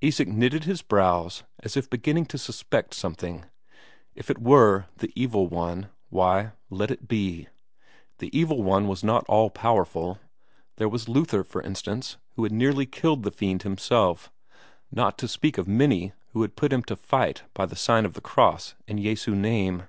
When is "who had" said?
12.36-12.52, 16.32-16.56